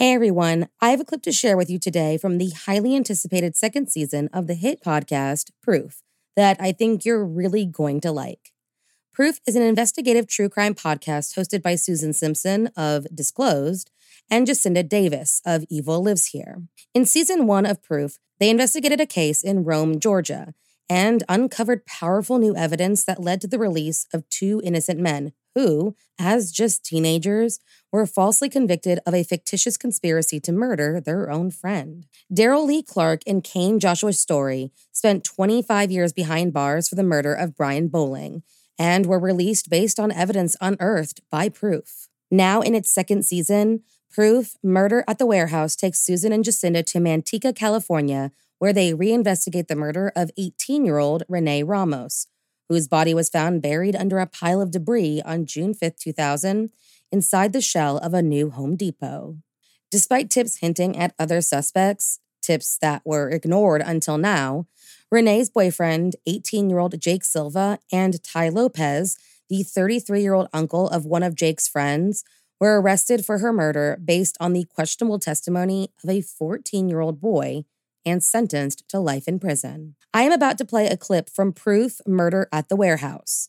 Hey 0.00 0.14
everyone, 0.14 0.70
I 0.80 0.92
have 0.92 1.00
a 1.00 1.04
clip 1.04 1.20
to 1.24 1.30
share 1.30 1.58
with 1.58 1.68
you 1.68 1.78
today 1.78 2.16
from 2.16 2.38
the 2.38 2.48
highly 2.64 2.96
anticipated 2.96 3.54
second 3.54 3.90
season 3.90 4.30
of 4.32 4.46
the 4.46 4.54
hit 4.54 4.82
podcast 4.82 5.50
Proof 5.62 6.00
that 6.36 6.56
I 6.58 6.72
think 6.72 7.04
you're 7.04 7.22
really 7.22 7.66
going 7.66 8.00
to 8.00 8.10
like. 8.10 8.52
Proof 9.12 9.40
is 9.46 9.56
an 9.56 9.62
investigative 9.62 10.26
true 10.26 10.48
crime 10.48 10.74
podcast 10.74 11.38
hosted 11.38 11.62
by 11.62 11.74
Susan 11.74 12.14
Simpson 12.14 12.70
of 12.78 13.14
Disclosed 13.14 13.90
and 14.30 14.46
Jacinda 14.46 14.88
Davis 14.88 15.42
of 15.44 15.66
Evil 15.68 16.02
Lives 16.02 16.28
Here. 16.28 16.62
In 16.94 17.04
season 17.04 17.46
one 17.46 17.66
of 17.66 17.82
Proof, 17.82 18.16
they 18.38 18.48
investigated 18.48 19.02
a 19.02 19.06
case 19.06 19.42
in 19.44 19.64
Rome, 19.64 20.00
Georgia, 20.00 20.54
and 20.88 21.24
uncovered 21.28 21.84
powerful 21.84 22.38
new 22.38 22.56
evidence 22.56 23.04
that 23.04 23.20
led 23.20 23.42
to 23.42 23.46
the 23.46 23.58
release 23.58 24.06
of 24.14 24.26
two 24.30 24.62
innocent 24.64 24.98
men 24.98 25.34
who, 25.54 25.94
as 26.18 26.52
just 26.52 26.84
teenagers, 26.84 27.58
were 27.92 28.06
falsely 28.06 28.48
convicted 28.48 29.00
of 29.06 29.14
a 29.14 29.24
fictitious 29.24 29.76
conspiracy 29.76 30.40
to 30.40 30.52
murder 30.52 31.00
their 31.00 31.30
own 31.30 31.50
friend. 31.50 32.06
Daryl 32.32 32.66
Lee 32.66 32.82
Clark 32.82 33.22
and 33.26 33.42
Kane 33.42 33.80
Joshua 33.80 34.12
Story 34.12 34.70
spent 34.92 35.24
25 35.24 35.90
years 35.90 36.12
behind 36.12 36.52
bars 36.52 36.88
for 36.88 36.94
the 36.94 37.02
murder 37.02 37.34
of 37.34 37.56
Brian 37.56 37.88
Bowling 37.88 38.42
and 38.78 39.06
were 39.06 39.18
released 39.18 39.68
based 39.68 40.00
on 40.00 40.12
evidence 40.12 40.56
unearthed 40.60 41.20
by 41.30 41.48
Proof. 41.48 42.08
Now, 42.30 42.60
in 42.60 42.74
its 42.74 42.90
second 42.90 43.24
season, 43.26 43.82
Proof 44.10 44.56
Murder 44.62 45.04
at 45.06 45.18
the 45.18 45.26
Warehouse 45.26 45.76
takes 45.76 46.00
Susan 46.00 46.32
and 46.32 46.44
Jacinda 46.44 46.84
to 46.86 46.98
Manteca, 46.98 47.54
California, 47.54 48.32
where 48.58 48.72
they 48.72 48.92
reinvestigate 48.92 49.68
the 49.68 49.76
murder 49.76 50.12
of 50.16 50.30
18 50.36 50.84
year 50.84 50.98
old 50.98 51.22
Renee 51.28 51.62
Ramos, 51.62 52.26
whose 52.70 52.86
body 52.86 53.12
was 53.12 53.28
found 53.28 53.60
buried 53.60 53.96
under 53.96 54.20
a 54.20 54.26
pile 54.26 54.60
of 54.60 54.70
debris 54.70 55.20
on 55.24 55.44
June 55.44 55.74
5, 55.74 55.96
2000, 55.96 56.70
inside 57.10 57.52
the 57.52 57.60
shell 57.60 57.98
of 57.98 58.14
a 58.14 58.22
new 58.22 58.48
Home 58.50 58.76
Depot. 58.76 59.38
Despite 59.90 60.30
tips 60.30 60.58
hinting 60.58 60.96
at 60.96 61.12
other 61.18 61.40
suspects, 61.40 62.20
tips 62.40 62.78
that 62.80 63.02
were 63.04 63.28
ignored 63.28 63.82
until 63.84 64.18
now, 64.18 64.68
Renee's 65.10 65.50
boyfriend, 65.50 66.14
18 66.28 66.70
year 66.70 66.78
old 66.78 66.98
Jake 67.00 67.24
Silva, 67.24 67.80
and 67.92 68.22
Ty 68.22 68.50
Lopes, 68.50 69.18
the 69.48 69.64
33 69.64 70.22
year 70.22 70.34
old 70.34 70.46
uncle 70.52 70.88
of 70.90 71.04
one 71.04 71.24
of 71.24 71.34
Jake's 71.34 71.66
friends, 71.66 72.22
were 72.60 72.80
arrested 72.80 73.26
for 73.26 73.38
her 73.38 73.52
murder 73.52 73.98
based 74.04 74.36
on 74.38 74.52
the 74.52 74.64
questionable 74.64 75.18
testimony 75.18 75.90
of 76.04 76.10
a 76.10 76.20
14 76.20 76.88
year 76.88 77.00
old 77.00 77.20
boy 77.20 77.64
and 78.04 78.22
sentenced 78.22 78.88
to 78.88 78.98
life 78.98 79.28
in 79.28 79.38
prison. 79.38 79.96
I 80.12 80.22
am 80.22 80.32
about 80.32 80.58
to 80.58 80.64
play 80.64 80.86
a 80.86 80.96
clip 80.96 81.30
from 81.30 81.52
Proof 81.52 82.00
Murder 82.06 82.48
at 82.52 82.68
the 82.68 82.76
Warehouse. 82.76 83.48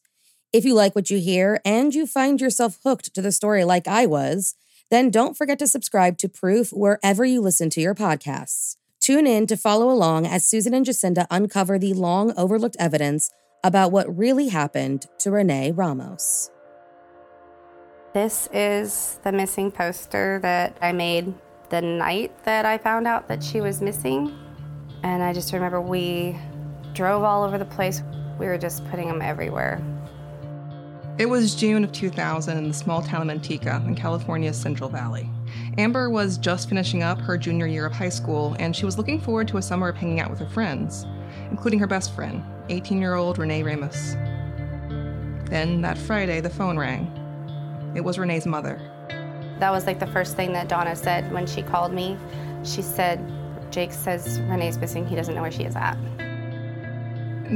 If 0.54 0.66
you 0.66 0.74
like 0.74 0.96
what 0.96 1.10
you 1.10 1.20
hear 1.20 1.62
and 1.64 1.94
you 1.94 2.06
find 2.06 2.42
yourself 2.42 2.80
hooked 2.84 3.14
to 3.14 3.22
the 3.22 3.32
story 3.32 3.64
like 3.64 3.88
I 3.88 4.06
was, 4.06 4.56
then 4.90 5.10
don't 5.10 5.38
forget 5.38 5.58
to 5.60 5.68
subscribe 5.68 6.18
to 6.18 6.30
Proof 6.30 6.72
wherever 6.72 7.24
you 7.24 7.42
listen 7.42 7.70
to 7.72 7.82
your 7.82 7.96
podcasts. 7.96 8.76
Tune 9.00 9.26
in 9.26 9.48
to 9.48 9.58
follow 9.58 9.90
along 9.90 10.28
as 10.28 10.46
Susan 10.46 10.74
and 10.74 10.86
Jacinda 10.86 11.26
uncover 11.32 11.80
the 11.80 11.94
long 11.94 12.34
overlooked 12.38 12.76
evidence 12.80 13.32
about 13.64 13.92
what 13.92 14.16
really 14.16 14.50
happened 14.50 15.08
to 15.20 15.32
Renee 15.32 15.72
Ramos. 15.72 16.52
This 18.14 18.50
is 18.52 19.20
the 19.24 19.32
missing 19.32 19.72
poster 19.72 20.40
that 20.42 20.78
I 20.82 20.92
made 20.92 21.34
the 21.70 21.82
night 21.82 22.44
that 22.44 22.66
I 22.66 22.78
found 22.78 23.08
out 23.08 23.30
that 23.30 23.42
she 23.42 23.62
was 23.62 23.82
missing. 23.82 24.38
And 25.04 25.24
I 25.24 25.34
just 25.34 25.54
remember 25.54 25.82
we 25.82 26.38
drove 26.94 27.24
all 27.24 27.44
over 27.44 27.58
the 27.58 27.66
place. 27.66 28.04
We 28.38 28.46
were 28.46 28.58
just 28.58 28.88
putting 28.90 29.08
them 29.08 29.22
everywhere. 29.22 29.82
It 31.18 31.30
was 31.30 31.56
June 31.56 31.84
of 31.84 31.92
2000 31.92 32.58
in 32.58 32.68
the 32.68 32.74
small 32.74 33.02
town 33.02 33.30
of 33.30 33.38
Manteca 33.38 33.86
in 33.86 33.96
California's 33.96 34.58
Central 34.60 34.90
Valley. 34.90 35.30
Amber 35.78 36.10
was 36.10 36.38
just 36.38 36.70
finishing 36.70 37.04
up 37.04 37.20
her 37.22 37.38
junior 37.38 37.68
year 37.68 37.86
of 37.86 37.94
high 37.94 38.10
school, 38.10 38.56
and 38.60 38.76
she 38.76 38.86
was 38.86 38.98
looking 38.98 39.20
forward 39.20 39.48
to 39.50 39.58
a 39.58 39.62
summer 39.62 39.90
of 39.90 39.96
hanging 39.96 40.20
out 40.20 40.30
with 40.30 40.40
her 40.40 40.48
friends, 40.48 41.06
including 41.50 41.80
her 41.80 41.88
best 41.88 42.16
friend, 42.16 42.44
18 42.70 43.00
year 43.00 43.16
old 43.16 43.38
Renee 43.38 43.62
Ramos. 43.62 44.14
Then 45.50 45.82
that 45.82 45.98
Friday, 45.98 46.40
the 46.40 46.50
phone 46.50 46.80
rang. 46.80 47.12
It 47.94 48.02
was 48.02 48.18
Renee's 48.18 48.46
mother. 48.46 48.80
That 49.60 49.70
was 49.70 49.86
like 49.86 50.00
the 50.00 50.08
first 50.08 50.36
thing 50.36 50.54
that 50.54 50.70
Donna 50.70 50.96
said 50.96 51.32
when 51.32 51.46
she 51.46 51.62
called 51.62 51.94
me. 51.94 52.18
She 52.64 52.82
said, 52.82 53.20
Jake 53.72 53.94
says 53.94 54.40
Renee's 54.42 54.78
missing. 54.78 55.08
He 55.08 55.16
doesn't 55.16 55.34
know 55.34 55.42
where 55.42 55.52
she 55.52 55.64
is 55.64 55.76
at. 55.76 55.98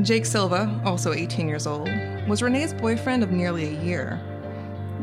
Jake 0.01 0.25
Silva, 0.25 0.81
also 0.83 1.13
18 1.13 1.47
years 1.47 1.67
old, 1.67 1.89
was 2.27 2.41
Renee's 2.41 2.73
boyfriend 2.73 3.23
of 3.23 3.31
nearly 3.31 3.65
a 3.65 3.81
year. 3.81 4.19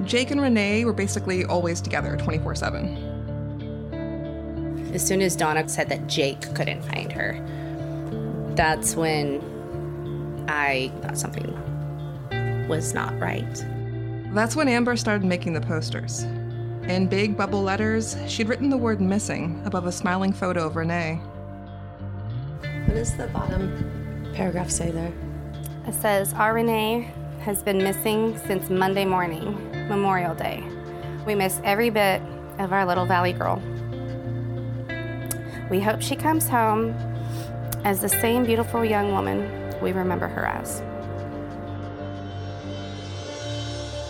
Jake 0.04 0.30
and 0.30 0.40
Renee 0.40 0.84
were 0.84 0.92
basically 0.92 1.44
always 1.44 1.80
together 1.80 2.16
24 2.16 2.54
7. 2.54 4.90
As 4.92 5.06
soon 5.06 5.22
as 5.22 5.36
Donna 5.36 5.68
said 5.68 5.88
that 5.88 6.06
Jake 6.06 6.54
couldn't 6.54 6.82
find 6.82 7.10
her, 7.12 7.38
that's 8.54 8.94
when 8.94 10.44
I 10.48 10.92
thought 11.00 11.16
something 11.16 12.68
was 12.68 12.92
not 12.92 13.18
right. 13.18 13.64
That's 14.34 14.56
when 14.56 14.68
Amber 14.68 14.96
started 14.96 15.24
making 15.24 15.54
the 15.54 15.60
posters. 15.60 16.26
In 16.88 17.06
big 17.06 17.37
bubble 17.37 17.62
letters, 17.62 18.16
she'd 18.26 18.48
written 18.48 18.69
the 18.69 18.76
word 18.76 19.00
missing 19.00 19.62
above 19.65 19.87
a 19.87 19.93
smiling 19.93 20.32
photo 20.32 20.66
of 20.66 20.75
Renee. 20.75 21.20
What 22.87 22.94
does 22.94 23.16
the 23.16 23.28
bottom 23.28 24.32
paragraph 24.34 24.69
say 24.69 24.91
there? 24.91 25.12
It 25.87 25.94
says, 25.94 26.32
Our 26.32 26.54
Renee 26.54 27.12
has 27.43 27.62
been 27.62 27.78
missing 27.78 28.37
since 28.47 28.69
Monday 28.69 29.04
morning, 29.04 29.54
Memorial 29.88 30.34
Day. 30.34 30.62
We 31.25 31.37
miss 31.37 31.60
every 31.62 31.88
bit 31.88 32.20
of 32.59 32.72
our 32.72 32.84
little 32.84 33.06
valley 33.06 33.32
girl. 33.32 33.62
We 35.70 35.78
hope 35.78 36.03
she 36.03 36.16
comes 36.16 36.49
home 36.49 36.91
as 37.84 38.00
the 38.00 38.09
same 38.09 38.44
beautiful 38.44 38.84
young 38.84 39.12
woman 39.12 39.72
we 39.81 39.93
remember 39.93 40.26
her 40.26 40.47
as. 40.47 40.81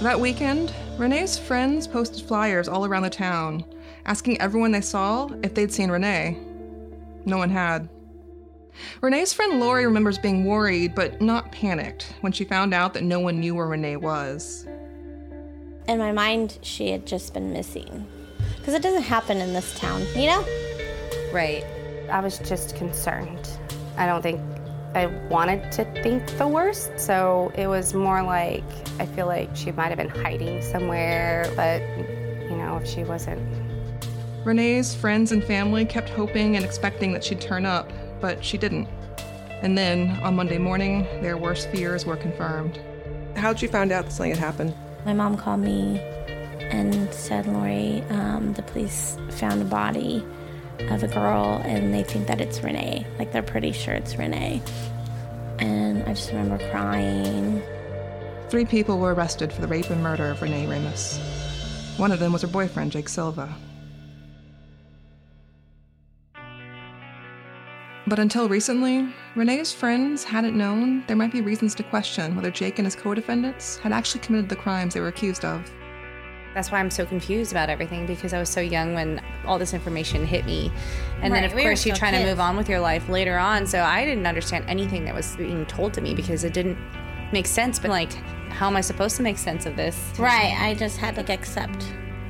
That 0.02 0.18
weekend, 0.18 0.74
Renee's 1.02 1.36
friends 1.36 1.88
posted 1.88 2.24
flyers 2.28 2.68
all 2.68 2.86
around 2.86 3.02
the 3.02 3.10
town, 3.10 3.64
asking 4.06 4.40
everyone 4.40 4.70
they 4.70 4.80
saw 4.80 5.28
if 5.42 5.52
they'd 5.52 5.72
seen 5.72 5.90
Renee. 5.90 6.38
No 7.24 7.38
one 7.38 7.50
had. 7.50 7.88
Renee's 9.00 9.32
friend 9.32 9.58
Lori 9.58 9.84
remembers 9.84 10.16
being 10.16 10.44
worried 10.44 10.94
but 10.94 11.20
not 11.20 11.50
panicked 11.50 12.14
when 12.20 12.30
she 12.30 12.44
found 12.44 12.72
out 12.72 12.94
that 12.94 13.02
no 13.02 13.18
one 13.18 13.40
knew 13.40 13.56
where 13.56 13.66
Renee 13.66 13.96
was. 13.96 14.64
In 15.88 15.98
my 15.98 16.12
mind, 16.12 16.60
she 16.62 16.92
had 16.92 17.04
just 17.04 17.34
been 17.34 17.52
missing. 17.52 18.06
Because 18.58 18.74
it 18.74 18.82
doesn't 18.82 19.02
happen 19.02 19.38
in 19.38 19.52
this 19.52 19.76
town, 19.76 20.06
you 20.14 20.26
know? 20.26 20.46
Right. 21.32 21.64
I 22.12 22.20
was 22.20 22.38
just 22.38 22.76
concerned. 22.76 23.48
I 23.96 24.06
don't 24.06 24.22
think 24.22 24.40
I 24.94 25.06
wanted 25.06 25.72
to 25.72 25.84
think 26.02 26.26
the 26.38 26.46
worst, 26.46 26.98
so 26.98 27.50
it 27.54 27.66
was 27.66 27.94
more 27.94 28.22
like 28.22 28.64
I 28.98 29.06
feel 29.06 29.26
like 29.26 29.54
she 29.56 29.72
might 29.72 29.88
have 29.88 29.96
been 29.96 30.08
hiding 30.08 30.60
somewhere, 30.60 31.50
but 31.56 31.80
you 32.50 32.56
know, 32.56 32.78
if 32.82 32.86
she 32.86 33.04
wasn't. 33.04 33.40
Renee's 34.44 34.94
friends 34.94 35.32
and 35.32 35.42
family 35.42 35.84
kept 35.84 36.08
hoping 36.10 36.56
and 36.56 36.64
expecting 36.64 37.12
that 37.12 37.24
she'd 37.24 37.40
turn 37.40 37.64
up, 37.64 37.90
but 38.20 38.44
she 38.44 38.58
didn't. 38.58 38.88
And 39.62 39.78
then, 39.78 40.10
on 40.22 40.34
Monday 40.34 40.58
morning, 40.58 41.04
their 41.22 41.36
worst 41.36 41.68
fears 41.70 42.04
were 42.04 42.16
confirmed. 42.16 42.80
How'd 43.36 43.62
you 43.62 43.68
find 43.68 43.92
out 43.92 44.04
that 44.04 44.10
something 44.10 44.32
had 44.32 44.40
happened? 44.40 44.74
My 45.06 45.12
mom 45.12 45.36
called 45.36 45.60
me 45.60 46.00
and 46.60 47.12
said, 47.14 47.46
Lori, 47.46 48.02
um, 48.10 48.52
the 48.54 48.62
police 48.62 49.16
found 49.30 49.62
a 49.62 49.64
body 49.64 50.24
of 50.80 51.02
a 51.02 51.08
girl 51.08 51.60
and 51.64 51.92
they 51.92 52.02
think 52.02 52.26
that 52.26 52.40
it's 52.40 52.62
Renee. 52.62 53.06
Like 53.18 53.32
they're 53.32 53.42
pretty 53.42 53.72
sure 53.72 53.94
it's 53.94 54.16
Renee. 54.16 54.62
And 55.58 56.02
I 56.04 56.14
just 56.14 56.30
remember 56.30 56.58
crying. 56.70 57.62
Three 58.48 58.64
people 58.64 58.98
were 58.98 59.14
arrested 59.14 59.52
for 59.52 59.60
the 59.60 59.68
rape 59.68 59.90
and 59.90 60.02
murder 60.02 60.30
of 60.30 60.42
Renee 60.42 60.66
Ramos. 60.66 61.18
One 61.96 62.12
of 62.12 62.18
them 62.18 62.32
was 62.32 62.42
her 62.42 62.48
boyfriend, 62.48 62.92
Jake 62.92 63.08
Silva. 63.08 63.54
But 68.06 68.18
until 68.18 68.48
recently, 68.48 69.08
Renee's 69.36 69.72
friends 69.72 70.24
hadn't 70.24 70.56
known 70.56 71.04
there 71.06 71.16
might 71.16 71.32
be 71.32 71.40
reasons 71.40 71.74
to 71.76 71.82
question 71.82 72.34
whether 72.34 72.50
Jake 72.50 72.78
and 72.78 72.86
his 72.86 72.96
co 72.96 73.14
defendants 73.14 73.76
had 73.78 73.92
actually 73.92 74.20
committed 74.20 74.48
the 74.48 74.56
crimes 74.56 74.94
they 74.94 75.00
were 75.00 75.08
accused 75.08 75.44
of. 75.44 75.72
That's 76.54 76.70
why 76.70 76.80
I'm 76.80 76.90
so 76.90 77.06
confused 77.06 77.52
about 77.52 77.70
everything 77.70 78.06
because 78.06 78.32
I 78.34 78.38
was 78.38 78.48
so 78.48 78.60
young 78.60 78.94
when 78.94 79.22
all 79.46 79.58
this 79.58 79.72
information 79.72 80.26
hit 80.26 80.44
me. 80.44 80.70
And 81.22 81.32
then, 81.32 81.44
of 81.44 81.54
we 81.54 81.62
course, 81.62 81.86
you're 81.86 81.96
trying 81.96 82.20
to 82.20 82.28
move 82.28 82.40
on 82.40 82.56
with 82.56 82.68
your 82.68 82.80
life 82.80 83.08
later 83.08 83.38
on. 83.38 83.66
So 83.66 83.80
I 83.82 84.04
didn't 84.04 84.26
understand 84.26 84.66
anything 84.68 85.04
that 85.06 85.14
was 85.14 85.34
being 85.36 85.64
told 85.66 85.94
to 85.94 86.00
me 86.00 86.14
because 86.14 86.44
it 86.44 86.52
didn't 86.52 86.78
make 87.32 87.46
sense. 87.46 87.78
But, 87.78 87.90
like, 87.90 88.12
how 88.50 88.66
am 88.66 88.76
I 88.76 88.82
supposed 88.82 89.16
to 89.16 89.22
make 89.22 89.38
sense 89.38 89.64
of 89.64 89.76
this? 89.76 90.12
Right, 90.18 90.54
I 90.58 90.74
just 90.74 90.98
had 90.98 91.14
to 91.14 91.32
accept 91.32 91.84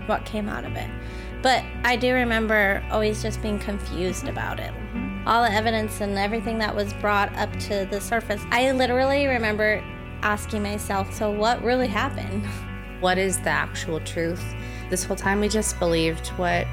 what 0.07 0.25
came 0.25 0.49
out 0.49 0.65
of 0.65 0.77
it. 0.77 0.89
But 1.43 1.65
I 1.85 1.97
do 1.97 2.15
remember 2.15 2.85
always 2.91 3.23
just 3.23 3.43
being 3.43 3.59
confused 3.59 4.29
about 4.29 4.61
it. 4.61 4.71
Mm-hmm. 4.71 5.27
All 5.27 5.43
the 5.43 5.53
evidence 5.53 6.01
and 6.01 6.17
everything 6.17 6.59
that 6.59 6.75
was 6.75 6.93
brought 6.95 7.35
up 7.37 7.53
to 7.61 7.87
the 7.91 8.01
surface. 8.01 8.41
I 8.51 8.71
literally 8.71 9.27
remember 9.27 9.83
asking 10.23 10.63
myself, 10.63 11.13
so 11.13 11.31
what 11.31 11.63
really 11.65 11.89
happened? 11.89 12.47
What 13.03 13.19
is 13.19 13.37
the 13.39 13.51
actual 13.51 13.99
truth? 13.99 14.55
This 14.89 15.03
whole 15.03 15.17
time, 15.17 15.41
we 15.41 15.49
just 15.49 15.77
believed 15.81 16.29
what 16.39 16.69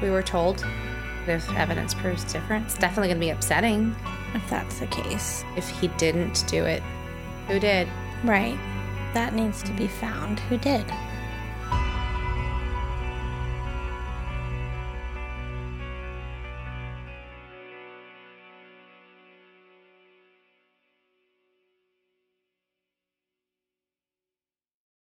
we 0.00 0.08
were 0.08 0.22
told. 0.22 0.64
If 1.26 1.46
evidence 1.52 1.92
proves 1.92 2.24
different, 2.32 2.64
it's 2.64 2.78
definitely 2.78 3.08
going 3.08 3.18
to 3.18 3.26
be 3.26 3.28
upsetting. 3.28 3.94
If 4.32 4.48
that's 4.48 4.80
the 4.80 4.86
case. 4.86 5.44
If 5.58 5.68
he 5.68 5.88
didn't 5.88 6.42
do 6.48 6.64
it, 6.64 6.82
who 7.48 7.60
did? 7.60 7.86
Right. 8.24 8.58
That 9.12 9.34
needs 9.34 9.62
to 9.64 9.74
be 9.74 9.86
found. 9.86 10.40
Who 10.40 10.56
did? 10.56 10.86